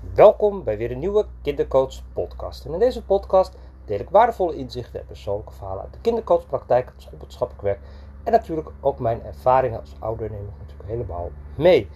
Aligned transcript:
Welkom 0.00 0.64
bij 0.64 0.76
weer 0.76 0.90
een 0.90 0.98
nieuwe 0.98 1.26
Kindercoach 1.42 2.02
podcast. 2.12 2.64
En 2.64 2.72
in 2.72 2.78
deze 2.78 3.04
podcast 3.04 3.56
deel 3.84 3.98
ik 3.98 4.10
waardevolle 4.10 4.56
inzichten 4.56 5.00
en 5.00 5.06
persoonlijke 5.06 5.52
verhalen 5.52 5.82
uit 5.82 5.92
de 5.92 5.98
kindercoachpraktijk, 6.00 6.86
het 6.86 7.02
schoolwetenschappelijk 7.02 7.64
werk 7.64 7.78
en 8.22 8.32
natuurlijk 8.32 8.68
ook 8.80 8.98
mijn 8.98 9.22
ervaringen 9.22 9.80
als 9.80 9.94
ouder 9.98 10.30
neem 10.30 10.44
ik 10.44 10.58
natuurlijk 10.58 10.88
helemaal 10.88 11.30
mee. 11.54 11.88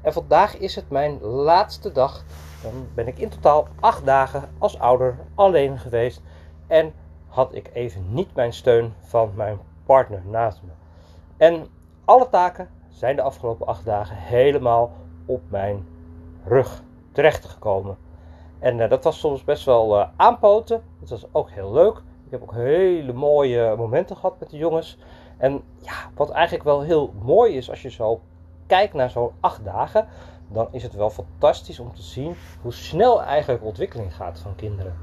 En 0.00 0.12
vandaag 0.12 0.56
is 0.56 0.74
het 0.74 0.90
mijn 0.90 1.20
laatste 1.20 1.92
dag. 1.92 2.24
Dan 2.62 2.72
ben 2.94 3.06
ik 3.06 3.18
in 3.18 3.28
totaal 3.28 3.68
acht 3.80 4.04
dagen 4.04 4.48
als 4.58 4.78
ouder 4.78 5.18
alleen 5.34 5.78
geweest 5.78 6.22
en 6.66 6.92
had 7.26 7.54
ik 7.54 7.70
even 7.72 8.14
niet 8.14 8.34
mijn 8.34 8.52
steun 8.52 8.94
van 9.00 9.32
mijn 9.34 9.58
partner 9.84 10.22
naast 10.26 10.62
me. 10.62 10.70
En 11.36 11.66
alle 12.04 12.28
taken 12.28 12.68
zijn 12.88 13.16
de 13.16 13.22
afgelopen 13.22 13.66
acht 13.66 13.84
dagen 13.84 14.16
helemaal 14.16 14.92
op 15.26 15.42
mijn 15.48 15.86
rug 16.44 16.84
terechtgekomen. 17.16 17.96
En 18.58 18.78
uh, 18.78 18.88
dat 18.88 19.04
was 19.04 19.18
soms 19.18 19.44
best 19.44 19.64
wel 19.64 19.98
uh, 19.98 20.08
aanpoten. 20.16 20.82
Dat 21.00 21.08
was 21.08 21.24
ook 21.32 21.50
heel 21.50 21.72
leuk. 21.72 21.96
Ik 22.24 22.30
heb 22.30 22.42
ook 22.42 22.52
hele 22.52 23.12
mooie 23.12 23.74
momenten 23.76 24.16
gehad 24.16 24.38
met 24.40 24.50
de 24.50 24.56
jongens. 24.56 24.98
En 25.38 25.62
ja, 25.82 26.10
wat 26.14 26.30
eigenlijk 26.30 26.64
wel 26.64 26.82
heel 26.82 27.12
mooi 27.22 27.56
is 27.56 27.70
als 27.70 27.82
je 27.82 27.90
zo 27.90 28.20
kijkt 28.66 28.94
naar 28.94 29.10
zo'n 29.10 29.30
acht 29.40 29.64
dagen, 29.64 30.08
dan 30.48 30.68
is 30.70 30.82
het 30.82 30.94
wel 30.94 31.10
fantastisch 31.10 31.80
om 31.80 31.94
te 31.94 32.02
zien 32.02 32.36
hoe 32.62 32.72
snel 32.72 33.22
eigenlijk 33.22 33.64
ontwikkeling 33.64 34.14
gaat 34.14 34.38
van 34.38 34.54
kinderen. 34.54 34.94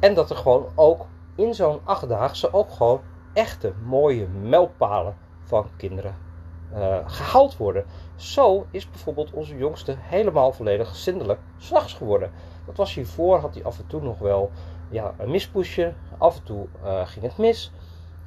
En 0.00 0.14
dat 0.14 0.30
er 0.30 0.36
gewoon 0.36 0.66
ook 0.74 1.06
in 1.36 1.54
zo'n 1.54 1.80
achtdaagse 1.84 2.52
ook 2.52 2.70
gewoon 2.70 3.00
echte 3.32 3.72
mooie 3.84 4.26
mijlpalen 4.28 5.16
van 5.44 5.66
kinderen 5.76 6.31
uh, 6.74 6.96
gehaald 7.06 7.56
worden. 7.56 7.84
Zo 8.16 8.66
is 8.70 8.90
bijvoorbeeld 8.90 9.32
onze 9.32 9.56
jongste 9.56 9.94
helemaal 9.98 10.52
volledig 10.52 10.94
zindelijk 10.94 11.40
s'nachts 11.58 11.94
geworden. 11.94 12.30
Dat 12.66 12.76
was 12.76 12.94
hiervoor, 12.94 13.38
had 13.38 13.54
hij 13.54 13.64
af 13.64 13.78
en 13.78 13.86
toe 13.86 14.02
nog 14.02 14.18
wel 14.18 14.50
ja, 14.90 15.14
een 15.18 15.30
mispoesje. 15.30 15.92
Af 16.18 16.36
en 16.36 16.42
toe 16.42 16.66
uh, 16.84 17.06
ging 17.06 17.24
het 17.24 17.38
mis. 17.38 17.72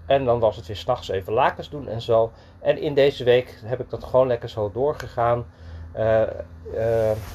En 0.05 0.25
dan 0.25 0.39
was 0.39 0.55
het 0.55 0.67
weer 0.67 0.75
s'nachts 0.75 1.09
even 1.09 1.33
lakens 1.33 1.69
doen 1.69 1.87
en 1.87 2.01
zo. 2.01 2.31
En 2.59 2.77
in 2.77 2.93
deze 2.93 3.23
week 3.23 3.59
heb 3.63 3.79
ik 3.79 3.89
dat 3.89 4.03
gewoon 4.03 4.27
lekker 4.27 4.49
zo 4.49 4.71
doorgegaan. 4.71 5.45
Uh, 5.95 6.21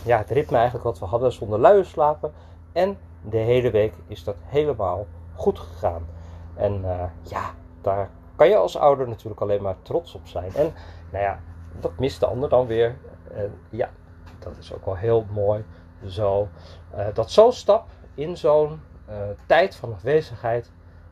ja, 0.05 0.19
het 0.19 0.31
ritme 0.31 0.57
eigenlijk 0.57 0.85
wat 0.85 0.99
we 0.99 1.05
hadden 1.05 1.33
zonder 1.33 1.59
luier 1.59 1.85
slapen. 1.85 2.33
En 2.73 2.99
de 3.23 3.37
hele 3.37 3.71
week 3.71 3.95
is 4.07 4.25
dat 4.25 4.37
helemaal 4.45 5.07
goed 5.35 5.59
gegaan. 5.59 6.07
En 6.55 6.85
ja, 7.23 7.55
daar 7.81 8.11
kan 8.41 8.49
je 8.49 8.57
als 8.57 8.77
ouder 8.77 9.09
natuurlijk 9.09 9.41
alleen 9.41 9.63
maar 9.63 9.77
trots 9.83 10.15
op 10.15 10.27
zijn. 10.27 10.55
En 10.55 10.73
nou 11.11 11.25
ja, 11.25 11.41
dat 11.81 11.99
mist 11.99 12.21
de 12.21 12.27
ander 12.27 12.49
dan 12.49 12.67
weer. 12.67 12.97
En 13.33 13.59
ja, 13.71 13.91
dat 14.39 14.57
is 14.59 14.75
ook 14.75 14.85
wel 14.85 14.97
heel 14.97 15.27
mooi. 15.31 15.65
Zo, 16.07 16.49
uh, 16.97 17.07
dat 17.15 17.31
zo'n 17.31 17.53
stap 17.53 17.89
in 18.15 18.37
zo'n 18.37 18.81
uh, 19.09 19.17
tijd 19.47 19.77
van 19.77 19.93
afwezigheid 19.93 20.71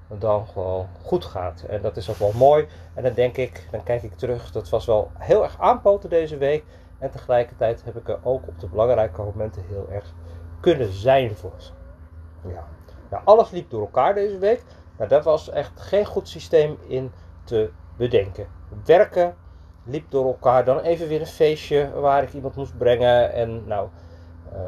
dan 0.09 0.47
gewoon 0.47 0.87
goed 1.03 1.25
gaat. 1.25 1.63
En 1.63 1.83
dat 1.83 1.97
is 1.97 2.11
ook 2.11 2.17
wel 2.17 2.33
mooi. 2.35 2.67
En 2.95 3.03
dan 3.03 3.13
denk 3.13 3.37
ik, 3.37 3.69
dan 3.71 3.83
kijk 3.83 4.03
ik 4.03 4.17
terug, 4.17 4.53
dat 4.53 4.69
was 4.69 4.87
wel 4.87 5.11
heel 5.19 5.43
erg 5.43 5.61
aanpoten 5.61 6.11
deze 6.11 6.37
week. 6.37 6.65
En 6.99 7.11
tegelijkertijd 7.11 7.85
heb 7.85 7.97
ik 7.97 8.09
er 8.09 8.19
ook 8.23 8.49
op 8.49 8.61
de 8.61 8.69
belangrijke 8.69 9.23
momenten 9.23 9.65
heel 9.69 9.89
erg 9.91 10.15
kunnen 10.61 10.93
zijn 10.93 11.37
voor. 11.37 11.73
Ja. 12.47 12.67
Nou, 13.11 13.23
alles 13.25 13.51
liep 13.51 13.71
door 13.71 13.81
elkaar 13.81 14.15
deze 14.15 14.39
week. 14.39 14.63
Maar 14.99 15.09
daar 15.09 15.23
was 15.23 15.51
echt 15.51 15.81
geen 15.81 16.05
goed 16.05 16.29
systeem 16.29 16.79
in 16.87 17.13
te 17.45 17.71
bedenken. 17.97 18.47
Werken 18.85 19.35
liep 19.85 20.11
door 20.11 20.27
elkaar. 20.27 20.65
Dan 20.65 20.81
even 20.81 21.09
weer 21.09 21.21
een 21.21 21.27
feestje 21.27 21.91
waar 22.01 22.23
ik 22.23 22.33
iemand 22.33 22.57
moest 22.57 22.79
brengen. 22.79 23.33
En 23.33 23.67
nou, 23.67 23.89
uh, 24.53 24.59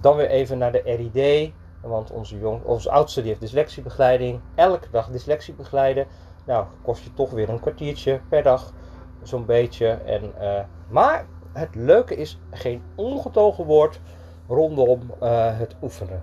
dan 0.00 0.16
weer 0.16 0.28
even 0.28 0.58
naar 0.58 0.72
de 0.72 0.82
RID. 0.84 1.52
Want 1.82 2.10
onze, 2.10 2.38
jong, 2.38 2.86
oudste 2.86 3.20
die 3.20 3.28
heeft 3.28 3.40
dyslexiebegeleiding. 3.40 4.40
Elke 4.54 4.90
dag 4.90 5.10
dyslexie 5.10 5.54
begeleiden. 5.54 6.06
Nou, 6.46 6.66
kost 6.82 7.02
je 7.02 7.14
toch 7.14 7.30
weer 7.30 7.48
een 7.48 7.60
kwartiertje 7.60 8.20
per 8.28 8.42
dag. 8.42 8.72
Zo'n 9.22 9.46
beetje. 9.46 9.88
En, 9.88 10.32
uh, 10.40 10.60
maar 10.88 11.26
het 11.52 11.74
leuke 11.74 12.16
is 12.16 12.40
geen 12.50 12.82
ongetogen 12.94 13.64
woord 13.64 14.00
rondom 14.48 15.00
uh, 15.22 15.58
het 15.58 15.76
oefenen. 15.82 16.22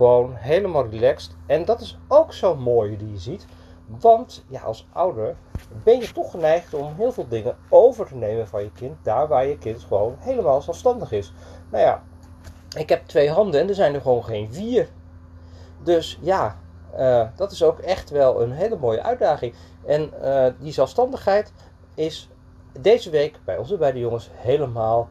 Gewoon 0.00 0.34
helemaal 0.34 0.86
relaxed. 0.86 1.36
En 1.46 1.64
dat 1.64 1.80
is 1.80 1.98
ook 2.08 2.32
zo 2.32 2.56
mooi 2.56 2.96
die 2.96 3.10
je 3.10 3.18
ziet. 3.18 3.46
Want 3.86 4.44
ja, 4.48 4.60
als 4.60 4.88
ouder 4.92 5.36
ben 5.84 6.00
je 6.00 6.12
toch 6.12 6.30
geneigd 6.30 6.74
om 6.74 6.94
heel 6.96 7.12
veel 7.12 7.28
dingen 7.28 7.56
over 7.68 8.06
te 8.06 8.14
nemen 8.14 8.48
van 8.48 8.62
je 8.62 8.72
kind. 8.72 8.96
Daar 9.02 9.28
waar 9.28 9.46
je 9.46 9.58
kind 9.58 9.80
gewoon 9.82 10.16
helemaal 10.18 10.62
zelfstandig 10.62 11.12
is. 11.12 11.32
Nou 11.70 11.84
ja, 11.84 12.02
ik 12.76 12.88
heb 12.88 13.06
twee 13.06 13.30
handen 13.30 13.60
en 13.60 13.68
er 13.68 13.74
zijn 13.74 13.94
er 13.94 14.00
gewoon 14.00 14.24
geen 14.24 14.52
vier. 14.52 14.88
Dus 15.82 16.18
ja, 16.20 16.58
uh, 16.98 17.26
dat 17.36 17.52
is 17.52 17.62
ook 17.62 17.78
echt 17.78 18.10
wel 18.10 18.42
een 18.42 18.52
hele 18.52 18.76
mooie 18.76 19.02
uitdaging. 19.02 19.54
En 19.86 20.10
uh, 20.22 20.46
die 20.58 20.72
zelfstandigheid 20.72 21.52
is 21.94 22.30
deze 22.80 23.10
week 23.10 23.38
bij 23.44 23.58
onze 23.58 23.76
beide 23.76 23.98
jongens 23.98 24.30
helemaal, 24.32 25.08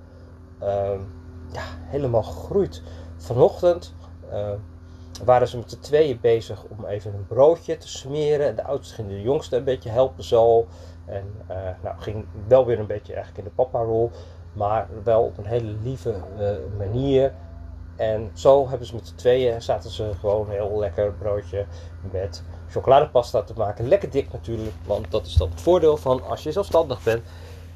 uh, 0.62 0.68
ja, 1.52 1.64
helemaal 1.82 2.24
gegroeid. 2.24 2.84
Vanochtend 3.18 3.94
waren 5.24 5.48
ze 5.48 5.58
met 5.58 5.70
de 5.70 5.80
tweeën 5.80 6.20
bezig 6.22 6.64
om 6.64 6.86
even 6.86 7.14
een 7.14 7.28
broodje 7.28 7.78
te 7.78 7.88
smeren. 7.88 8.56
De 8.56 8.64
oudste 8.64 8.94
ging 8.94 9.08
de 9.08 9.22
jongste 9.22 9.58
een 9.58 9.64
beetje 9.64 9.90
helpen 9.90 10.24
zo. 10.24 10.68
En 11.06 11.34
uh, 11.50 11.58
nou, 11.84 12.00
ging 12.00 12.26
wel 12.48 12.66
weer 12.66 12.80
een 12.80 12.88
beetje 12.88 13.14
eigenlijk 13.14 13.48
in 13.48 13.54
de 13.56 13.64
papa-rol. 13.64 14.12
Maar 14.54 14.88
wel 15.04 15.24
op 15.24 15.38
een 15.38 15.46
hele 15.46 15.76
lieve 15.84 16.16
uh, 16.40 16.78
manier. 16.78 17.34
En 17.96 18.32
zo 18.34 18.70
hebben 18.70 18.88
ze 18.88 18.96
met 18.96 19.06
de 19.06 19.16
tweeën, 19.16 19.62
zaten 19.62 19.90
ze 19.90 20.12
gewoon 20.20 20.46
een 20.46 20.54
heel 20.54 20.80
lekker 20.80 21.12
broodje 21.12 21.66
met 22.12 22.44
chocoladepasta 22.70 23.42
te 23.42 23.54
maken. 23.58 23.88
Lekker 23.88 24.10
dik 24.10 24.32
natuurlijk, 24.32 24.76
want 24.86 25.12
dat 25.12 25.26
is 25.26 25.34
dan 25.34 25.50
het 25.50 25.62
voordeel 25.62 25.98
van 25.98 26.24
als 26.24 26.44
je 26.44 26.52
zelfstandig 26.52 27.04
bent. 27.04 27.22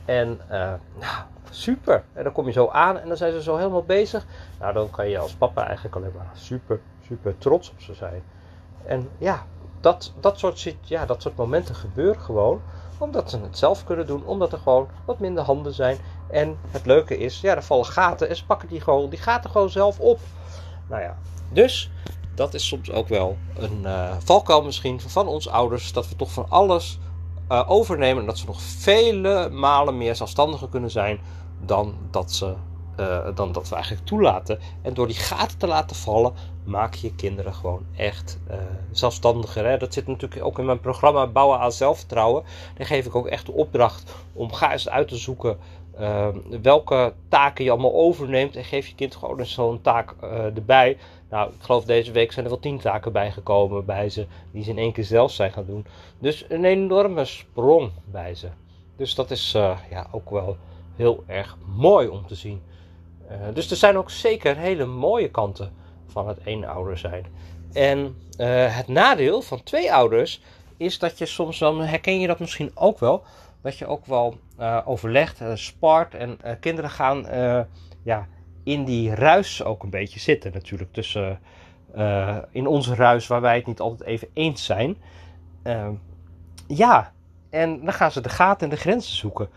En 0.05 0.39
uh, 0.43 0.73
nou, 0.99 1.23
super. 1.49 2.03
En 2.13 2.23
dan 2.23 2.33
kom 2.33 2.45
je 2.45 2.51
zo 2.51 2.67
aan 2.67 2.99
en 2.99 3.07
dan 3.07 3.17
zijn 3.17 3.31
ze 3.31 3.41
zo 3.41 3.55
helemaal 3.55 3.83
bezig. 3.83 4.25
Nou, 4.59 4.73
dan 4.73 4.89
kan 4.89 5.09
je 5.09 5.17
als 5.17 5.33
papa 5.33 5.65
eigenlijk 5.65 5.95
alleen 5.95 6.13
maar 6.15 6.29
super 6.33 6.79
super 7.07 7.37
trots 7.37 7.71
op 7.71 7.81
ze 7.81 7.93
zijn. 7.93 8.23
En 8.85 9.09
ja, 9.17 9.45
dat, 9.81 10.13
dat, 10.19 10.39
soort, 10.39 10.75
ja, 10.81 11.05
dat 11.05 11.21
soort 11.21 11.35
momenten 11.35 11.75
gebeuren 11.75 12.21
gewoon 12.21 12.61
omdat 12.97 13.29
ze 13.29 13.39
het 13.39 13.57
zelf 13.57 13.83
kunnen 13.83 14.07
doen, 14.07 14.25
omdat 14.25 14.51
er 14.51 14.57
gewoon 14.57 14.87
wat 15.05 15.19
minder 15.19 15.43
handen 15.43 15.73
zijn. 15.73 15.97
En 16.29 16.57
het 16.67 16.85
leuke 16.85 17.17
is, 17.17 17.41
ja, 17.41 17.55
er 17.55 17.63
vallen 17.63 17.85
gaten 17.85 18.29
en 18.29 18.35
ze 18.35 18.45
pakken 18.45 18.67
die, 18.67 18.81
gewoon, 18.81 19.09
die 19.09 19.19
gaten 19.19 19.49
gewoon 19.49 19.69
zelf 19.69 19.99
op. 19.99 20.19
Nou 20.89 21.01
ja, 21.01 21.17
dus 21.51 21.91
dat 22.35 22.53
is 22.53 22.67
soms 22.67 22.91
ook 22.91 23.07
wel 23.07 23.37
een 23.57 23.81
uh, 23.83 24.11
valkuil 24.23 24.63
misschien 24.63 25.01
van 25.01 25.27
ons 25.27 25.49
ouders, 25.49 25.93
dat 25.93 26.09
we 26.09 26.15
toch 26.15 26.31
van 26.31 26.45
alles 26.49 26.99
uh, 27.51 27.63
overnemen 27.67 28.21
en 28.21 28.27
dat 28.27 28.37
ze 28.37 28.45
nog 28.45 28.61
vele 28.61 29.49
malen 29.49 29.97
meer 29.97 30.15
zelfstandiger 30.15 30.69
kunnen 30.69 30.91
zijn 30.91 31.19
dan 31.59 31.95
dat 32.11 32.31
ze 32.31 32.53
uh, 32.99 33.27
dan 33.35 33.51
dat 33.51 33.69
we 33.69 33.75
eigenlijk 33.75 34.05
toelaten. 34.05 34.59
En 34.81 34.93
door 34.93 35.07
die 35.07 35.15
gaten 35.15 35.57
te 35.57 35.67
laten 35.67 35.95
vallen, 35.95 36.33
maak 36.63 36.93
je 36.93 37.15
kinderen 37.15 37.53
gewoon 37.53 37.85
echt 37.95 38.39
uh, 38.49 38.55
zelfstandiger. 38.91 39.65
Hè? 39.65 39.77
Dat 39.77 39.93
zit 39.93 40.07
natuurlijk 40.07 40.45
ook 40.45 40.59
in 40.59 40.65
mijn 40.65 40.79
programma 40.79 41.27
Bouwen 41.27 41.59
aan 41.59 41.71
Zelfvertrouwen. 41.71 42.43
Daar 42.77 42.87
geef 42.87 43.05
ik 43.05 43.15
ook 43.15 43.27
echt 43.27 43.45
de 43.45 43.51
opdracht 43.51 44.15
om 44.33 44.53
ga 44.53 44.71
eens 44.71 44.89
uit 44.89 45.07
te 45.07 45.17
zoeken 45.17 45.57
uh, 45.99 46.27
welke 46.61 47.13
taken 47.27 47.63
je 47.63 47.71
allemaal 47.71 47.93
overneemt. 47.93 48.55
En 48.55 48.63
geef 48.63 48.87
je 48.87 48.95
kind 48.95 49.15
gewoon 49.15 49.39
eens 49.39 49.53
zo'n 49.53 49.81
taak 49.81 50.15
erbij. 50.55 50.97
Nou, 51.29 51.53
ik 51.53 51.61
geloof 51.61 51.85
deze 51.85 52.11
week 52.11 52.31
zijn 52.31 52.45
er 52.45 52.51
wel 52.51 52.61
tien 52.61 52.79
taken 52.79 53.11
bijgekomen 53.11 53.85
bij 53.85 54.09
ze. 54.09 54.27
Die 54.51 54.63
ze 54.63 54.69
in 54.69 54.77
één 54.77 54.91
keer 54.91 55.03
zelf 55.03 55.31
zijn 55.31 55.51
gaan 55.51 55.65
doen. 55.65 55.85
Dus 56.19 56.45
een 56.49 56.65
enorme 56.65 57.25
sprong 57.25 57.91
bij 58.05 58.35
ze. 58.35 58.47
Dus 58.95 59.15
dat 59.15 59.31
is 59.31 59.51
ja, 59.89 60.07
ook 60.11 60.29
wel 60.29 60.57
heel 60.95 61.23
erg 61.27 61.57
mooi 61.75 62.07
om 62.07 62.27
te 62.27 62.35
zien. 62.35 62.61
Uh, 63.33 63.39
dus 63.53 63.71
er 63.71 63.77
zijn 63.77 63.97
ook 63.97 64.09
zeker 64.09 64.57
hele 64.57 64.85
mooie 64.85 65.31
kanten 65.31 65.73
van 66.07 66.27
het 66.27 66.37
één 66.43 66.63
ouder 66.65 66.97
zijn. 66.97 67.25
En 67.73 67.99
uh, 68.37 68.75
het 68.75 68.87
nadeel 68.87 69.41
van 69.41 69.63
twee 69.63 69.93
ouders 69.93 70.41
is 70.77 70.99
dat 70.99 71.17
je 71.17 71.25
soms 71.25 71.59
dan, 71.59 71.81
herken 71.81 72.19
je 72.19 72.27
dat 72.27 72.39
misschien 72.39 72.71
ook 72.73 72.99
wel, 72.99 73.23
dat 73.61 73.77
je 73.77 73.87
ook 73.87 74.05
wel 74.05 74.37
uh, 74.59 74.79
overlegt, 74.85 75.41
spart 75.53 76.15
en 76.15 76.37
kinderen 76.59 76.89
gaan 76.89 77.25
ja, 78.03 78.27
in 78.63 78.83
die 78.83 79.15
ruis 79.15 79.63
ook 79.63 79.83
een 79.83 79.89
beetje 79.89 80.19
zitten 80.19 80.51
natuurlijk. 80.53 80.93
Tussen 80.93 81.39
in 82.51 82.67
onze 82.67 82.95
ruis 82.95 83.27
waar 83.27 83.41
wij 83.41 83.55
het 83.55 83.65
niet 83.65 83.79
altijd 83.79 84.09
even 84.09 84.27
eens 84.33 84.65
zijn. 84.65 84.97
ja, 86.67 87.13
en 87.49 87.85
dan 87.85 87.93
gaan 87.93 88.11
ze 88.11 88.21
de 88.21 88.29
gaten 88.29 88.69
en 88.69 88.75
de 88.75 88.81
grenzen 88.81 89.15
zoeken. 89.15 89.49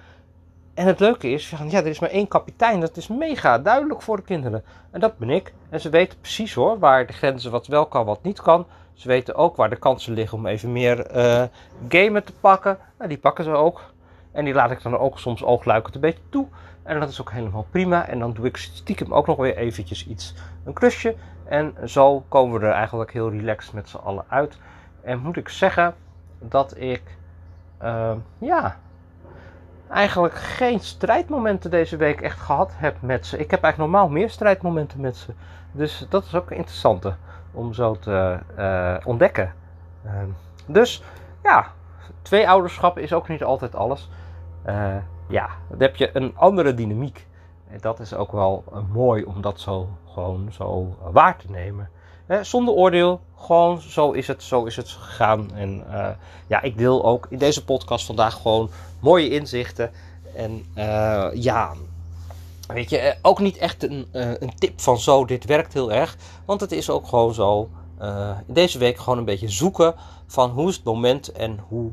En 0.76 0.86
het 0.86 1.00
leuke 1.00 1.28
is, 1.28 1.50
ja, 1.68 1.78
er 1.78 1.86
is 1.86 2.00
maar 2.00 2.10
één 2.10 2.28
kapitein. 2.28 2.80
Dat 2.80 2.96
is 2.96 3.08
mega 3.08 3.58
duidelijk 3.58 4.02
voor 4.02 4.16
de 4.16 4.22
kinderen. 4.22 4.64
En 4.90 5.00
dat 5.00 5.18
ben 5.18 5.30
ik. 5.30 5.54
En 5.68 5.80
ze 5.80 5.88
weten 5.88 6.20
precies 6.20 6.54
hoor, 6.54 6.78
waar 6.78 7.06
de 7.06 7.12
grenzen 7.12 7.50
wat 7.50 7.66
wel 7.66 7.86
kan, 7.86 8.04
wat 8.04 8.22
niet 8.22 8.40
kan. 8.40 8.66
Ze 8.94 9.08
weten 9.08 9.34
ook 9.34 9.56
waar 9.56 9.70
de 9.70 9.76
kansen 9.76 10.12
liggen 10.12 10.38
om 10.38 10.46
even 10.46 10.72
meer 10.72 11.16
uh, 11.16 11.42
gamen 11.88 12.24
te 12.24 12.32
pakken. 12.32 12.78
Nou, 12.98 13.08
die 13.08 13.18
pakken 13.18 13.44
ze 13.44 13.50
ook. 13.50 13.80
En 14.32 14.44
die 14.44 14.54
laat 14.54 14.70
ik 14.70 14.82
dan 14.82 14.98
ook 14.98 15.18
soms 15.18 15.44
oogluikend 15.44 15.94
een 15.94 16.00
beetje 16.00 16.22
toe. 16.28 16.46
En 16.82 17.00
dat 17.00 17.08
is 17.08 17.20
ook 17.20 17.32
helemaal 17.32 17.66
prima. 17.70 18.06
En 18.06 18.18
dan 18.18 18.32
doe 18.32 18.46
ik 18.46 18.56
stiekem 18.56 19.14
ook 19.14 19.26
nog 19.26 19.36
weer 19.36 19.56
eventjes 19.56 20.06
iets, 20.06 20.34
een 20.64 20.72
klusje. 20.72 21.14
En 21.44 21.74
zo 21.84 22.24
komen 22.28 22.60
we 22.60 22.66
er 22.66 22.72
eigenlijk 22.72 23.12
heel 23.12 23.30
relaxed 23.30 23.72
met 23.72 23.88
z'n 23.88 23.96
allen 23.96 24.24
uit. 24.28 24.58
En 25.02 25.18
moet 25.18 25.36
ik 25.36 25.48
zeggen 25.48 25.94
dat 26.38 26.76
ik, 26.76 27.02
uh, 27.82 28.12
ja, 28.38 28.76
eigenlijk 29.88 30.34
geen 30.34 30.80
strijdmomenten 30.80 31.70
deze 31.70 31.96
week 31.96 32.20
echt 32.20 32.40
gehad 32.40 32.72
heb 32.74 32.96
met 33.00 33.26
ze. 33.26 33.38
Ik 33.38 33.50
heb 33.50 33.62
eigenlijk 33.62 33.92
normaal 33.92 34.10
meer 34.10 34.30
strijdmomenten 34.30 35.00
met 35.00 35.16
ze. 35.16 35.32
Dus 35.72 36.06
dat 36.08 36.24
is 36.24 36.34
ook 36.34 36.50
interessant 36.50 37.12
om 37.52 37.72
zo 37.72 37.96
te 37.98 38.38
uh, 38.58 38.96
ontdekken. 39.04 39.52
Uh, 40.04 40.12
dus 40.66 41.02
ja, 41.42 41.66
twee 42.22 42.48
ouderschap 42.48 42.98
is 42.98 43.12
ook 43.12 43.28
niet 43.28 43.44
altijd 43.44 43.74
alles. 43.74 44.10
Uh, 44.66 44.96
ja, 45.28 45.48
dan 45.68 45.80
heb 45.80 45.96
je 45.96 46.10
een 46.12 46.32
andere 46.36 46.74
dynamiek. 46.74 47.26
En 47.68 47.78
dat 47.80 48.00
is 48.00 48.14
ook 48.14 48.32
wel 48.32 48.64
mooi 48.92 49.24
om 49.24 49.40
dat 49.40 49.60
zo 49.60 49.88
gewoon 50.12 50.48
zo 50.52 50.96
waar 51.10 51.36
te 51.36 51.50
nemen. 51.50 51.88
Zonder 52.42 52.74
oordeel, 52.74 53.20
gewoon 53.36 53.80
zo 53.80 54.10
is 54.10 54.26
het, 54.26 54.42
zo 54.42 54.64
is 54.64 54.76
het 54.76 54.88
gegaan. 54.88 55.54
En 55.54 55.84
uh, 55.90 56.08
ja, 56.46 56.62
ik 56.62 56.78
deel 56.78 57.04
ook 57.04 57.26
in 57.30 57.38
deze 57.38 57.64
podcast 57.64 58.06
vandaag 58.06 58.34
gewoon 58.34 58.70
mooie 59.00 59.30
inzichten. 59.30 59.90
En 60.34 60.64
uh, 60.74 61.28
ja, 61.34 61.72
weet 62.66 62.90
je, 62.90 63.16
ook 63.22 63.40
niet 63.40 63.56
echt 63.56 63.82
een, 63.82 64.08
een 64.12 64.54
tip 64.58 64.80
van 64.80 64.98
zo, 64.98 65.24
dit 65.24 65.44
werkt 65.44 65.72
heel 65.72 65.92
erg. 65.92 66.16
Want 66.44 66.60
het 66.60 66.72
is 66.72 66.90
ook 66.90 67.06
gewoon 67.06 67.34
zo, 67.34 67.68
deze 68.46 68.78
week 68.78 68.98
gewoon 68.98 69.18
een 69.18 69.24
beetje 69.24 69.48
zoeken 69.48 69.94
van 70.26 70.50
hoe 70.50 70.68
is 70.68 70.76
het 70.76 70.84
moment 70.84 71.32
en 71.32 71.58
hoe, 71.68 71.90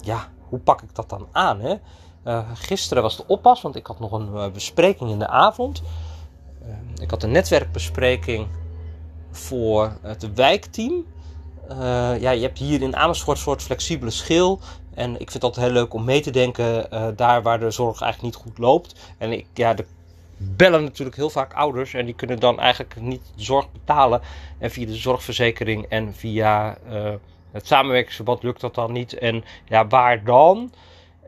ja, 0.00 0.28
hoe 0.48 0.58
pak 0.58 0.82
ik 0.82 0.94
dat 0.94 1.08
dan 1.08 1.26
aan. 1.32 1.60
Hè? 1.60 1.74
gisteren 2.54 3.02
was 3.02 3.16
de 3.16 3.24
oppas, 3.26 3.62
want 3.62 3.76
ik 3.76 3.86
had 3.86 4.00
nog 4.00 4.12
een 4.12 4.52
bespreking 4.52 5.10
in 5.10 5.18
de 5.18 5.28
avond. 5.28 5.82
ik 7.00 7.10
had 7.10 7.22
een 7.22 7.32
netwerkbespreking 7.32 8.46
voor 9.32 9.92
het 10.02 10.34
wijkteam. 10.34 11.04
Uh, 11.70 11.76
ja, 12.20 12.30
je 12.30 12.42
hebt 12.42 12.58
hier 12.58 12.82
in 12.82 12.96
Amersfoort 12.96 13.36
een 13.36 13.42
soort 13.42 13.62
flexibele 13.62 14.10
schil. 14.10 14.60
En 14.94 15.20
ik 15.20 15.30
vind 15.30 15.42
altijd 15.42 15.66
heel 15.66 15.74
leuk 15.74 15.94
om 15.94 16.04
mee 16.04 16.20
te 16.20 16.30
denken 16.30 16.86
uh, 16.92 17.06
daar 17.16 17.42
waar 17.42 17.60
de 17.60 17.70
zorg 17.70 18.00
eigenlijk 18.00 18.34
niet 18.34 18.44
goed 18.44 18.58
loopt. 18.58 18.94
En 19.18 19.32
ik, 19.32 19.46
ja, 19.54 19.74
de 19.74 19.84
bellen 20.36 20.82
natuurlijk 20.82 21.16
heel 21.16 21.30
vaak 21.30 21.52
ouders 21.52 21.94
en 21.94 22.04
die 22.04 22.14
kunnen 22.14 22.40
dan 22.40 22.60
eigenlijk 22.60 23.00
niet 23.00 23.22
de 23.36 23.42
zorg 23.42 23.72
betalen. 23.72 24.20
En 24.58 24.70
via 24.70 24.86
de 24.86 24.96
zorgverzekering 24.96 25.86
en 25.88 26.14
via 26.14 26.76
uh, 26.90 27.10
het 27.50 27.66
samenwerkingsverband 27.66 28.42
lukt 28.42 28.60
dat 28.60 28.74
dan 28.74 28.92
niet. 28.92 29.18
En 29.18 29.44
ja, 29.68 29.86
waar 29.86 30.24
dan? 30.24 30.72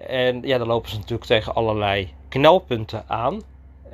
En 0.08 0.42
ja, 0.42 0.58
dan 0.58 0.66
lopen 0.66 0.90
ze 0.90 0.96
natuurlijk 0.96 1.28
tegen 1.28 1.54
allerlei 1.54 2.12
knelpunten 2.28 3.04
aan. 3.06 3.42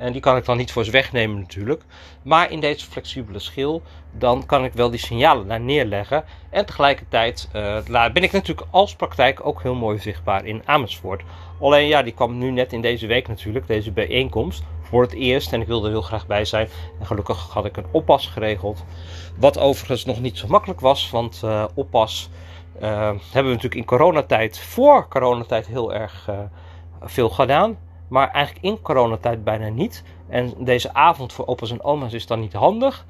En 0.01 0.11
die 0.11 0.21
kan 0.21 0.37
ik 0.37 0.45
dan 0.45 0.57
niet 0.57 0.71
voor 0.71 0.85
ze 0.85 0.91
wegnemen 0.91 1.39
natuurlijk. 1.39 1.83
Maar 2.21 2.51
in 2.51 2.59
deze 2.59 2.85
flexibele 2.85 3.39
schil, 3.39 3.81
dan 4.11 4.45
kan 4.45 4.63
ik 4.63 4.73
wel 4.73 4.89
die 4.89 4.99
signalen 4.99 5.47
daar 5.47 5.59
neerleggen. 5.59 6.23
En 6.49 6.65
tegelijkertijd 6.65 7.49
uh, 7.55 8.11
ben 8.13 8.23
ik 8.23 8.31
natuurlijk 8.31 8.67
als 8.71 8.95
praktijk 8.95 9.45
ook 9.45 9.61
heel 9.61 9.75
mooi 9.75 9.99
zichtbaar 9.99 10.45
in 10.45 10.61
Amersfoort. 10.65 11.21
Alleen 11.59 11.87
ja, 11.87 12.01
die 12.01 12.13
kwam 12.13 12.37
nu 12.37 12.51
net 12.51 12.73
in 12.73 12.81
deze 12.81 13.07
week 13.07 13.27
natuurlijk, 13.27 13.67
deze 13.67 13.91
bijeenkomst. 13.91 14.63
Voor 14.81 15.01
het 15.01 15.13
eerst 15.13 15.53
en 15.53 15.61
ik 15.61 15.67
wilde 15.67 15.85
er 15.85 15.93
heel 15.93 16.01
graag 16.01 16.27
bij 16.27 16.45
zijn. 16.45 16.67
En 16.99 17.05
gelukkig 17.05 17.49
had 17.49 17.65
ik 17.65 17.77
een 17.77 17.87
oppas 17.91 18.27
geregeld. 18.27 18.83
Wat 19.37 19.59
overigens 19.59 20.05
nog 20.05 20.19
niet 20.19 20.37
zo 20.37 20.47
makkelijk 20.47 20.79
was, 20.79 21.09
want 21.09 21.41
uh, 21.45 21.65
oppas 21.73 22.29
uh, 22.75 22.81
hebben 23.07 23.19
we 23.31 23.41
natuurlijk 23.41 23.75
in 23.75 23.85
coronatijd, 23.85 24.59
voor 24.59 25.07
coronatijd 25.07 25.67
heel 25.67 25.93
erg 25.93 26.29
veel 27.01 27.29
gedaan. 27.29 27.77
Maar 28.11 28.31
eigenlijk 28.31 28.65
in 28.65 28.81
coronatijd 28.81 29.43
bijna 29.43 29.69
niet. 29.69 30.03
En 30.27 30.53
deze 30.57 30.93
avond 30.93 31.33
voor 31.33 31.47
opa's 31.47 31.71
en 31.71 31.83
oma's 31.83 32.13
is 32.13 32.27
dan 32.27 32.39
niet 32.39 32.53
handig. 32.53 33.05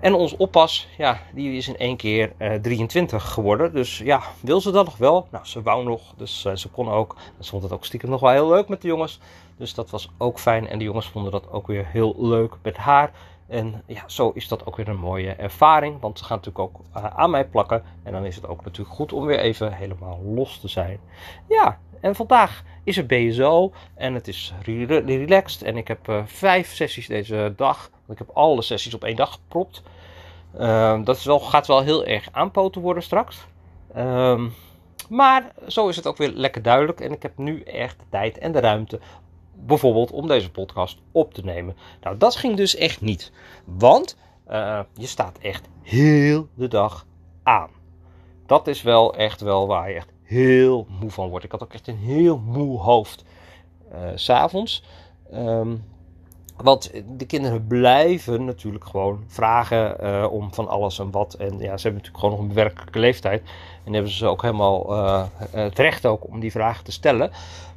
En 0.00 0.14
ons 0.14 0.36
oppas, 0.36 0.88
ja, 0.96 1.20
die 1.34 1.56
is 1.56 1.68
in 1.68 1.76
één 1.76 1.96
keer 1.96 2.32
uh, 2.38 2.54
eh, 2.54 2.62
23 2.62 3.32
geworden. 3.32 3.72
Dus 3.72 3.98
ja, 3.98 4.22
wil 4.40 4.60
ze 4.60 4.70
dat 4.70 4.84
nog 4.84 4.96
wel? 4.96 5.28
Nou, 5.30 5.44
ze 5.44 5.62
wou 5.62 5.84
nog, 5.84 6.14
dus 6.16 6.44
uh, 6.44 6.54
ze 6.54 6.68
kon 6.68 6.88
ook. 6.88 7.16
Ze 7.40 7.50
vond 7.50 7.62
het 7.62 7.72
ook 7.72 7.84
stiekem 7.84 8.10
nog 8.10 8.20
wel 8.20 8.30
heel 8.30 8.48
leuk 8.48 8.68
met 8.68 8.82
de 8.82 8.88
jongens. 8.88 9.20
Dus 9.56 9.74
dat 9.74 9.90
was 9.90 10.10
ook 10.18 10.38
fijn. 10.38 10.68
En 10.68 10.78
de 10.78 10.84
jongens 10.84 11.08
vonden 11.08 11.32
dat 11.32 11.50
ook 11.50 11.66
weer 11.66 11.86
heel 11.86 12.14
leuk 12.18 12.54
met 12.62 12.76
haar. 12.76 13.12
En 13.46 13.82
ja, 13.86 14.02
zo 14.06 14.30
is 14.34 14.48
dat 14.48 14.66
ook 14.66 14.76
weer 14.76 14.88
een 14.88 14.98
mooie 14.98 15.32
ervaring. 15.32 16.00
Want 16.00 16.18
ze 16.18 16.24
gaan 16.24 16.36
natuurlijk 16.36 16.64
ook 16.64 16.80
uh, 16.96 17.04
aan 17.04 17.30
mij 17.30 17.46
plakken. 17.46 17.82
En 18.02 18.12
dan 18.12 18.24
is 18.24 18.36
het 18.36 18.48
ook 18.48 18.64
natuurlijk 18.64 18.96
goed 18.96 19.12
om 19.12 19.26
weer 19.26 19.38
even 19.38 19.72
helemaal 19.72 20.20
los 20.34 20.60
te 20.60 20.68
zijn. 20.68 20.98
Ja, 21.48 21.78
en 22.00 22.14
vandaag 22.14 22.62
is 22.84 22.96
er 22.96 23.06
BSO 23.06 23.72
en 23.94 24.14
het 24.14 24.28
is 24.28 24.54
relaxed. 25.04 25.62
En 25.62 25.76
ik 25.76 25.88
heb 25.88 26.08
uh, 26.08 26.22
vijf 26.24 26.74
sessies 26.74 27.06
deze 27.06 27.52
dag. 27.56 27.90
Ik 28.08 28.18
heb 28.18 28.30
alle 28.32 28.62
sessies 28.62 28.94
op 28.94 29.04
één 29.04 29.16
dag 29.16 29.32
gepropt. 29.32 29.82
Uh, 30.60 31.04
dat 31.04 31.26
gaat 31.28 31.66
wel 31.66 31.82
heel 31.82 32.04
erg 32.04 32.28
aanpoten 32.32 32.80
worden 32.80 33.02
straks. 33.02 33.46
Um, 33.96 34.52
maar 35.08 35.52
zo 35.66 35.88
is 35.88 35.96
het 35.96 36.06
ook 36.06 36.16
weer 36.16 36.30
lekker 36.30 36.62
duidelijk. 36.62 37.00
En 37.00 37.12
ik 37.12 37.22
heb 37.22 37.38
nu 37.38 37.62
echt 37.62 37.98
de 37.98 38.04
tijd 38.08 38.38
en 38.38 38.52
de 38.52 38.60
ruimte. 38.60 39.00
Bijvoorbeeld 39.54 40.10
om 40.10 40.26
deze 40.26 40.50
podcast 40.50 40.98
op 41.12 41.34
te 41.34 41.44
nemen. 41.44 41.76
Nou, 42.00 42.16
dat 42.16 42.36
ging 42.36 42.56
dus 42.56 42.76
echt 42.76 43.00
niet. 43.00 43.32
Want 43.64 44.16
uh, 44.50 44.80
je 44.94 45.06
staat 45.06 45.38
echt 45.38 45.68
heel 45.82 46.48
de 46.54 46.68
dag 46.68 47.06
aan. 47.42 47.70
Dat 48.46 48.66
is 48.66 48.82
wel 48.82 49.14
echt 49.14 49.40
wel 49.40 49.66
waar 49.66 49.88
je 49.88 49.94
echt 49.94 50.12
heel 50.26 50.86
moe 51.00 51.10
van 51.10 51.28
word. 51.28 51.44
Ik 51.44 51.52
had 51.52 51.62
ook 51.62 51.72
echt 51.72 51.88
een 51.88 51.98
heel 51.98 52.38
moe 52.38 52.78
hoofd 52.78 53.24
uh, 53.92 53.98
s'avonds. 54.14 54.84
Um, 55.34 55.84
want 56.56 56.90
de 57.16 57.26
kinderen 57.26 57.66
blijven 57.66 58.44
natuurlijk 58.44 58.84
gewoon 58.84 59.24
vragen 59.26 59.96
uh, 60.04 60.26
om 60.32 60.54
van 60.54 60.68
alles 60.68 60.98
en 60.98 61.10
wat. 61.10 61.34
En 61.34 61.58
ja, 61.58 61.76
ze 61.76 61.88
hebben 61.88 61.92
natuurlijk 61.92 62.18
gewoon 62.18 62.30
nog 62.30 62.40
een 62.40 62.48
bewerkelijke 62.48 62.98
leeftijd. 62.98 63.42
En 63.84 63.92
hebben 63.92 64.12
ze 64.12 64.26
ook 64.26 64.42
helemaal 64.42 64.92
uh, 64.92 65.24
het 65.50 65.78
recht 65.78 66.06
ook 66.06 66.26
om 66.26 66.40
die 66.40 66.50
vragen 66.50 66.84
te 66.84 66.92
stellen. 66.92 67.30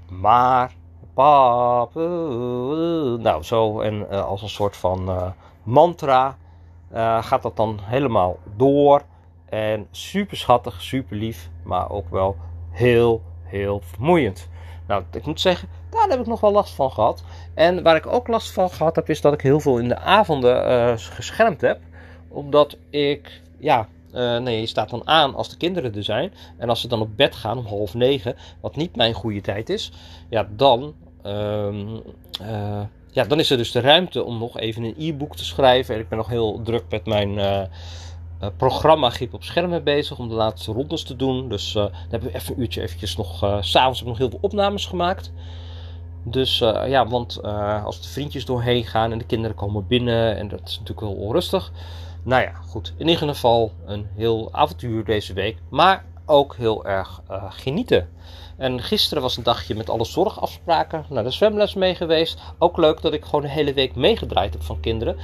Maar, 0.10 0.74
pap, 1.14 1.94
nou 3.24 3.44
zo. 3.44 3.80
En 3.80 4.10
als 4.26 4.42
een 4.42 4.50
soort 4.50 4.78
van 4.78 5.34
mantra 5.64 6.38
gaat 7.22 7.42
dat 7.42 7.56
dan 7.56 7.80
helemaal 7.82 8.38
door. 8.56 9.02
En 9.50 9.88
super 9.92 10.38
schattig, 10.38 10.82
super 10.82 11.18
lief, 11.18 11.50
maar 11.64 11.90
ook 11.90 12.10
wel 12.10 12.36
heel, 12.70 13.22
heel 13.44 13.82
vermoeiend. 13.84 14.48
Nou, 14.88 15.04
ik 15.12 15.26
moet 15.26 15.42
zeggen, 15.42 15.68
daar 15.90 16.10
heb 16.10 16.20
ik 16.20 16.26
nog 16.26 16.40
wel 16.40 16.52
last 16.52 16.74
van 16.74 16.92
gehad. 16.92 17.24
En 17.54 17.84
waar 17.84 17.96
ik 17.96 18.08
ook 18.08 18.28
last 18.28 18.52
van 18.52 18.70
gehad 18.70 18.96
heb, 18.96 19.10
is 19.10 19.22
dat 19.22 19.34
ik 19.34 19.42
heel 19.42 19.60
veel 19.60 19.78
in 19.78 19.88
de 19.88 19.98
avonden 19.98 20.72
uh, 20.72 20.94
geschermd 20.98 21.62
heb. 21.62 21.80
Omdat 22.28 22.78
ik, 22.90 23.42
ja, 23.58 23.88
uh, 24.14 24.38
nee, 24.38 24.60
je 24.60 24.66
staat 24.66 24.90
dan 24.90 25.08
aan 25.08 25.36
als 25.36 25.50
de 25.50 25.58
kinderen 25.58 25.96
er 25.96 26.04
zijn. 26.04 26.34
En 26.58 26.70
als 26.70 26.82
ze 26.82 26.88
dan 26.88 27.02
op 27.02 27.18
bed 27.18 27.36
gaan 27.36 27.58
om 27.58 27.66
half 27.66 27.94
negen, 27.94 28.36
wat 28.62 28.76
niet 28.76 28.96
mijn 28.96 29.14
goede 29.14 29.42
tijd 29.42 29.70
is, 29.70 29.92
ja, 30.30 30.48
dan, 30.52 30.94
uh, 31.26 32.82
ja, 33.12 33.24
dan 33.24 33.40
is 33.40 33.50
er 33.50 33.58
dus 33.58 33.72
de 33.72 33.80
ruimte 33.80 34.24
om 34.24 34.38
nog 34.38 34.60
even 34.60 34.84
een 34.84 34.96
e-book 34.98 35.36
te 35.36 35.46
schrijven. 35.46 35.96
En 35.96 36.02
ik 36.02 36.10
ben 36.10 36.18
nog 36.18 36.30
heel 36.30 36.62
druk 36.64 36.84
met 36.90 37.06
mijn 37.06 37.70
uh, 38.42 38.50
programma 38.58 39.10
Grip 39.10 39.34
op 39.34 39.44
schermen 39.44 39.84
bezig 39.84 40.20
om 40.20 40.28
de 40.28 40.36
laatste 40.36 40.72
rondes 40.72 41.04
te 41.04 41.16
doen. 41.16 41.50
Dus 41.50 41.76
uh, 41.76 41.84
dan 41.84 41.92
hebben 42.10 42.30
we 42.30 42.36
even 42.36 42.54
een 42.54 42.62
uurtje 42.62 42.82
eventjes 42.82 43.16
nog... 43.16 43.44
Uh, 43.44 43.58
S'avonds 43.62 44.00
heb 44.00 44.08
ik 44.08 44.14
nog 44.14 44.18
heel 44.18 44.30
veel 44.30 44.40
opnames 44.42 44.86
gemaakt. 44.86 45.32
Dus 46.24 46.58
ja, 46.88 47.08
want 47.08 47.44
als 47.84 48.02
de 48.02 48.08
vriendjes 48.08 48.46
doorheen 48.46 48.86
gaan 48.86 49.12
en 49.12 49.18
de 49.18 49.26
kinderen 49.26 49.56
komen 49.56 49.88
binnen... 49.88 50.38
en 50.38 50.48
dat 50.48 50.62
is 50.66 50.80
natuurlijk 50.80 51.08
wel 51.08 51.26
onrustig. 51.26 51.72
Nou 52.24 52.42
ja, 52.42 52.52
goed. 52.68 52.94
In 52.98 53.08
ieder 53.08 53.28
geval 53.28 53.72
een 53.86 54.08
heel 54.16 54.50
avontuur 54.52 55.06
deze 55.06 55.34
week. 55.34 55.58
Maar 55.70 56.06
ook 56.26 56.56
heel 56.56 56.86
erg 56.86 57.22
genieten. 57.50 58.10
En 58.58 58.82
gisteren 58.82 59.24
was 59.24 59.38
een 59.38 59.44
dagje 59.44 59.76
met 59.76 59.90
alle 59.90 60.06
zorgafspraken. 60.06 61.06
Naar 61.10 61.24
de 61.24 61.32
zwemles 61.32 61.74
mee 61.74 61.96
geweest. 61.96 62.40
Ook 62.58 62.78
leuk 62.78 63.02
dat 63.02 63.14
ik 63.14 63.26
gewoon 63.26 63.42
de 63.42 63.50
hele 63.50 63.74
week 63.74 63.96
meegedraaid 63.96 64.54
heb 64.54 64.64
van 64.64 64.80
kinderen 64.80 65.18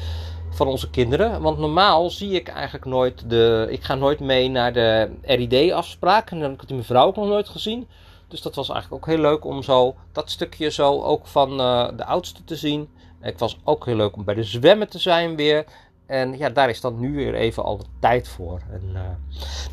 van 0.56 0.68
onze 0.68 0.90
kinderen. 0.90 1.42
Want 1.42 1.58
normaal 1.58 2.10
zie 2.10 2.32
ik 2.32 2.48
eigenlijk 2.48 2.86
nooit 2.86 3.30
de. 3.30 3.68
Ik 3.70 3.84
ga 3.84 3.96
nooit 3.96 4.20
mee 4.20 4.50
naar 4.50 4.74
de 4.74 5.12
RID-afspraak. 5.22 6.32
En 6.32 6.40
dan 6.40 6.50
heb 6.50 6.62
ik 6.62 6.68
die 6.68 6.78
mevrouw 6.78 7.06
ook 7.06 7.16
nog 7.16 7.28
nooit 7.28 7.50
gezien. 7.50 7.88
Dus 8.28 8.42
dat 8.42 8.56
was 8.56 8.70
eigenlijk 8.70 9.04
ook 9.04 9.14
heel 9.14 9.22
leuk 9.22 9.46
om 9.46 9.64
zo 9.64 9.96
dat 10.12 10.30
stukje 10.30 10.70
zo 10.70 11.02
ook 11.02 11.28
van 11.28 11.52
uh, 11.52 11.88
de 11.98 12.06
oudste 12.06 12.44
te 12.44 12.56
zien. 12.56 12.90
Het 13.20 13.40
was 13.40 13.60
ook 13.64 13.86
heel 13.86 13.96
leuk 13.96 14.16
om 14.16 14.24
bij 14.24 14.36
de 14.36 14.44
zwemmen 14.44 14.90
te 14.90 15.00
zijn 15.00 15.36
weer. 15.36 15.66
En 16.06 16.38
ja, 16.38 16.50
daar 16.50 16.70
is 16.70 16.82
dan 16.82 17.00
nu 17.00 17.16
weer 17.16 17.36
even 17.36 17.64
al 17.64 17.78
de 17.78 17.86
tijd 18.00 18.28
voor. 18.28 18.62
En, 18.72 18.92
uh, 18.94 19.02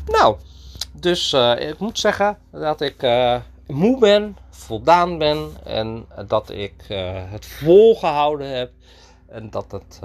nou, 0.05 0.35
dus 0.91 1.33
uh, 1.33 1.69
ik 1.69 1.79
moet 1.79 1.99
zeggen 1.99 2.37
dat 2.51 2.81
ik 2.81 3.07
moe 3.67 3.99
ben, 3.99 4.37
voldaan 4.49 5.17
ben. 5.17 5.49
En 5.63 6.05
dat 6.27 6.49
ik 6.49 6.73
het 7.29 7.45
volgehouden 7.45 8.55
heb. 8.55 8.71
En 9.27 9.49
dat 9.49 9.71
het 9.71 9.99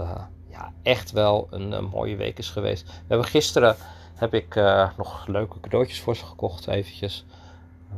echt 0.83 1.11
wel 1.11 1.47
een, 1.51 1.73
een, 1.73 1.85
mooie 1.85 2.17
week 2.17 2.39
is 2.39 2.51
geweest. 2.51 2.87
We 2.87 3.05
hebben 3.09 3.27
gisteren 3.27 3.77
heb 4.15 4.35
ik 4.35 4.55
uh, 4.55 4.89
nog 4.97 5.27
leuke 5.27 5.61
cadeautjes 5.61 6.01
voor 6.01 6.17
ze 6.17 6.25
gekocht, 6.25 6.67
eventjes. 6.67 7.25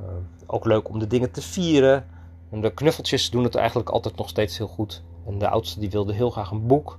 Uh, 0.02 0.08
ook 0.46 0.64
leuk 0.64 0.88
om 0.88 0.98
de 0.98 1.06
dingen 1.06 1.30
te 1.30 1.42
vieren. 1.42 2.06
En 2.50 2.60
de 2.60 2.74
knuffeltjes 2.74 3.30
doen 3.30 3.44
het 3.44 3.54
eigenlijk 3.54 3.88
altijd 3.88 4.16
nog 4.16 4.28
steeds 4.28 4.58
heel 4.58 4.66
goed. 4.66 5.02
En 5.26 5.38
de 5.38 5.48
oudste 5.48 5.80
die 5.80 5.90
wilde 5.90 6.12
heel 6.12 6.30
graag 6.30 6.50
een 6.50 6.66
boek. 6.66 6.98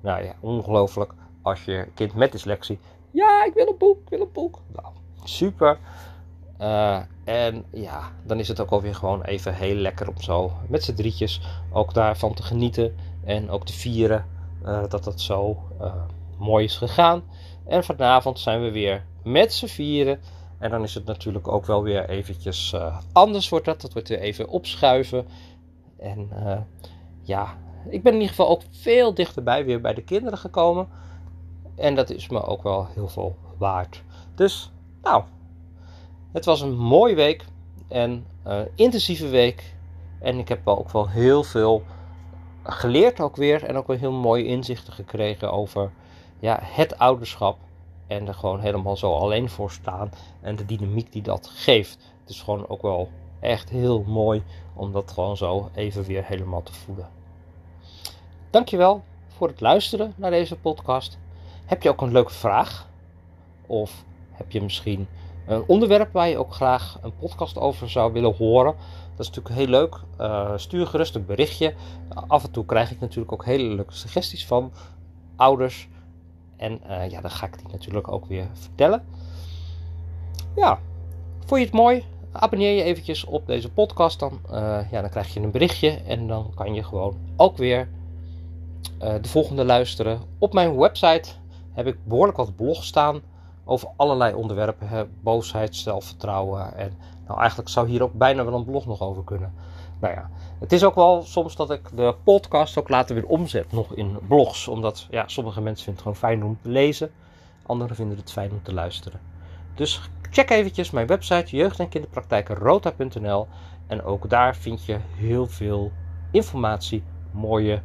Nou 0.00 0.24
ja, 0.24 0.34
ongelooflijk. 0.40 1.12
Als 1.42 1.64
je 1.64 1.88
kind 1.94 2.14
met 2.14 2.32
dyslexie. 2.32 2.78
Ja, 3.10 3.44
ik 3.44 3.54
wil 3.54 3.66
een 3.66 3.78
boek, 3.78 3.98
ik 4.02 4.08
wil 4.08 4.20
een 4.20 4.32
boek. 4.32 4.58
Nou, 4.72 4.86
super. 5.24 5.78
En 7.24 7.64
ja, 7.70 8.12
dan 8.22 8.38
is 8.38 8.48
het 8.48 8.60
ook 8.60 8.70
alweer 8.70 8.94
gewoon 8.94 9.22
even 9.22 9.54
heel 9.54 9.74
lekker 9.74 10.08
om 10.08 10.20
zo 10.20 10.52
met 10.68 10.84
z'n 10.84 10.94
drietjes 10.94 11.40
ook 11.72 11.94
daarvan 11.94 12.34
te 12.34 12.42
genieten. 12.42 12.96
En 13.24 13.50
ook 13.50 13.66
te 13.66 13.72
vieren 13.72 14.26
dat 14.62 15.04
dat 15.04 15.20
zo 15.20 15.58
uh, 15.80 15.94
mooi 16.38 16.64
is 16.64 16.76
gegaan. 16.76 17.22
En 17.66 17.84
vanavond 17.84 18.38
zijn 18.38 18.62
we 18.62 18.70
weer 18.70 19.04
met 19.22 19.52
z'n 19.52 19.66
vieren. 19.66 20.20
En 20.58 20.70
dan 20.70 20.82
is 20.82 20.94
het 20.94 21.04
natuurlijk 21.04 21.48
ook 21.48 21.66
wel 21.66 21.82
weer 21.82 22.08
eventjes 22.08 22.76
anders 23.12 23.48
wordt 23.48 23.64
dat. 23.64 23.80
Dat 23.80 23.92
wordt 23.92 24.08
weer 24.08 24.20
even 24.20 24.48
opschuiven. 24.48 25.26
En 25.98 26.28
ja, 27.22 27.56
ik 27.88 28.02
ben 28.02 28.12
in 28.12 28.20
ieder 28.20 28.34
geval 28.34 28.48
ook 28.48 28.62
veel 28.70 29.14
dichterbij 29.14 29.64
weer 29.64 29.80
bij 29.80 29.94
de 29.94 30.02
kinderen 30.02 30.38
gekomen. 30.38 30.88
En 31.76 31.94
dat 31.94 32.10
is 32.10 32.28
me 32.28 32.42
ook 32.42 32.62
wel 32.62 32.86
heel 32.86 33.08
veel 33.08 33.36
waard. 33.58 34.02
Dus, 34.34 34.72
nou, 35.02 35.24
het 36.32 36.44
was 36.44 36.60
een 36.60 36.76
mooie 36.76 37.14
week 37.14 37.44
en 37.88 38.26
een 38.42 38.68
intensieve 38.74 39.28
week. 39.28 39.74
En 40.20 40.38
ik 40.38 40.48
heb 40.48 40.68
ook 40.68 40.90
wel 40.90 41.08
heel 41.08 41.42
veel 41.42 41.82
geleerd 42.62 43.20
ook 43.20 43.36
weer. 43.36 43.64
En 43.64 43.76
ook 43.76 43.86
wel 43.86 43.96
heel 43.96 44.12
mooie 44.12 44.44
inzichten 44.44 44.92
gekregen 44.92 45.52
over 45.52 45.90
ja, 46.38 46.58
het 46.62 46.98
ouderschap. 46.98 47.58
En 48.06 48.28
er 48.28 48.34
gewoon 48.34 48.60
helemaal 48.60 48.96
zo 48.96 49.12
alleen 49.12 49.48
voor 49.48 49.70
staan. 49.70 50.10
En 50.40 50.56
de 50.56 50.66
dynamiek 50.66 51.12
die 51.12 51.22
dat 51.22 51.46
geeft. 51.46 51.98
Het 52.20 52.30
is 52.30 52.42
gewoon 52.42 52.68
ook 52.68 52.82
wel 52.82 53.08
echt 53.40 53.70
heel 53.70 54.02
mooi 54.06 54.42
om 54.74 54.92
dat 54.92 55.10
gewoon 55.10 55.36
zo 55.36 55.70
even 55.74 56.04
weer 56.04 56.24
helemaal 56.24 56.62
te 56.62 56.72
voelen. 56.72 57.08
Dankjewel 58.50 59.02
voor 59.28 59.48
het 59.48 59.60
luisteren 59.60 60.14
naar 60.16 60.30
deze 60.30 60.56
podcast. 60.56 61.18
Heb 61.64 61.82
je 61.82 61.88
ook 61.88 62.00
een 62.00 62.12
leuke 62.12 62.32
vraag? 62.32 62.88
Of 63.66 64.04
heb 64.32 64.50
je 64.52 64.62
misschien 64.62 65.08
een 65.46 65.64
onderwerp 65.66 66.12
waar 66.12 66.28
je 66.28 66.38
ook 66.38 66.54
graag 66.54 66.98
een 67.02 67.16
podcast 67.16 67.58
over 67.58 67.90
zou 67.90 68.12
willen 68.12 68.36
horen? 68.36 68.74
Dat 69.16 69.20
is 69.20 69.26
natuurlijk 69.26 69.54
heel 69.54 69.66
leuk. 69.66 70.00
Uh, 70.20 70.52
stuur 70.56 70.86
gerust 70.86 71.14
een 71.14 71.26
berichtje. 71.26 71.74
af 72.26 72.44
en 72.44 72.50
toe 72.50 72.64
krijg 72.64 72.90
ik 72.90 73.00
natuurlijk 73.00 73.32
ook 73.32 73.44
hele 73.44 73.74
leuke 73.74 73.94
suggesties 73.94 74.46
van 74.46 74.72
ouders. 75.36 75.88
En 76.56 76.80
uh, 76.86 77.10
ja, 77.10 77.20
dan 77.20 77.30
ga 77.30 77.46
ik 77.46 77.58
die 77.58 77.68
natuurlijk 77.72 78.08
ook 78.08 78.26
weer 78.26 78.46
vertellen. 78.52 79.04
Ja, 80.56 80.78
vond 81.46 81.60
je 81.60 81.66
het 81.66 81.74
mooi? 81.74 82.04
Abonneer 82.32 82.76
je 82.76 82.82
eventjes 82.82 83.24
op 83.24 83.46
deze 83.46 83.70
podcast. 83.70 84.18
Dan, 84.18 84.40
uh, 84.50 84.90
ja, 84.90 85.00
dan 85.00 85.10
krijg 85.10 85.34
je 85.34 85.40
een 85.40 85.50
berichtje. 85.50 85.90
En 85.90 86.26
dan 86.26 86.52
kan 86.54 86.74
je 86.74 86.84
gewoon 86.84 87.16
ook 87.36 87.56
weer 87.56 87.88
de 88.98 89.28
volgende 89.28 89.64
luisteren. 89.64 90.20
Op 90.38 90.52
mijn 90.52 90.76
website 90.76 91.28
heb 91.72 91.86
ik 91.86 91.96
behoorlijk 92.04 92.36
wat 92.36 92.56
blogs 92.56 92.86
staan 92.86 93.22
over 93.64 93.88
allerlei 93.96 94.34
onderwerpen. 94.34 95.10
Boosheid, 95.20 95.76
zelfvertrouwen. 95.76 96.76
En 96.76 96.92
nou, 97.26 97.38
eigenlijk 97.38 97.68
zou 97.68 97.88
hier 97.88 98.02
ook 98.02 98.12
bijna 98.12 98.44
wel 98.44 98.54
een 98.54 98.64
blog 98.64 98.86
nog 98.86 99.00
over 99.00 99.24
kunnen. 99.24 99.54
Nou 100.00 100.14
ja, 100.14 100.30
het 100.58 100.72
is 100.72 100.84
ook 100.84 100.94
wel 100.94 101.22
soms 101.22 101.56
dat 101.56 101.70
ik 101.70 101.88
de 101.94 102.14
podcast 102.24 102.78
ook 102.78 102.88
later 102.88 103.14
weer 103.14 103.26
omzet 103.26 103.72
nog 103.72 103.94
in 103.94 104.18
blogs. 104.28 104.68
Omdat 104.68 105.06
ja, 105.10 105.28
sommige 105.28 105.60
mensen 105.60 105.84
vinden 105.84 106.04
het 106.04 106.12
gewoon 106.12 106.30
fijn 106.30 106.44
om 106.44 106.58
te 106.62 106.68
lezen. 106.68 107.10
Anderen 107.66 107.96
vinden 107.96 108.16
het 108.16 108.32
fijn 108.32 108.50
om 108.50 108.62
te 108.62 108.74
luisteren. 108.74 109.20
Dus 109.74 110.00
check 110.30 110.50
eventjes 110.50 110.90
mijn 110.90 111.06
website 111.06 111.56
jeugd- 111.56 111.78
en 111.78 111.88
kinderpraktijkenrota.nl 111.88 113.46
En 113.86 114.02
ook 114.02 114.30
daar 114.30 114.56
vind 114.56 114.84
je 114.84 114.98
heel 115.16 115.46
veel 115.46 115.92
informatie, 116.30 117.02
mooie 117.30 117.82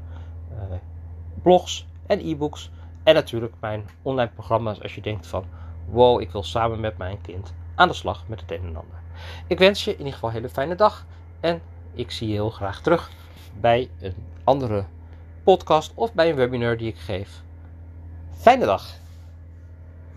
uh, 0.51 0.57
blogs 1.41 1.87
en 2.05 2.19
e-books 2.19 2.71
en 3.03 3.13
natuurlijk 3.13 3.53
mijn 3.59 3.85
online 4.01 4.31
programma's 4.33 4.81
als 4.81 4.95
je 4.95 5.01
denkt 5.01 5.27
van 5.27 5.45
wow, 5.89 6.21
ik 6.21 6.31
wil 6.31 6.43
samen 6.43 6.79
met 6.79 6.97
mijn 6.97 7.21
kind 7.21 7.53
aan 7.75 7.87
de 7.87 7.93
slag 7.93 8.23
met 8.27 8.41
het 8.41 8.51
een 8.51 8.57
en 8.57 8.75
ander. 8.75 8.99
Ik 9.47 9.59
wens 9.59 9.83
je 9.83 9.91
in 9.91 9.97
ieder 9.97 10.13
geval 10.13 10.29
een 10.29 10.35
hele 10.35 10.49
fijne 10.49 10.75
dag 10.75 11.05
en 11.39 11.61
ik 11.93 12.11
zie 12.11 12.27
je 12.27 12.33
heel 12.33 12.49
graag 12.49 12.81
terug 12.81 13.09
bij 13.59 13.89
een 13.99 14.15
andere 14.43 14.85
podcast 15.43 15.91
of 15.95 16.13
bij 16.13 16.29
een 16.29 16.35
webinar 16.35 16.77
die 16.77 16.87
ik 16.87 16.97
geef. 16.97 17.41
Fijne 18.31 18.65
dag! 18.65 19.05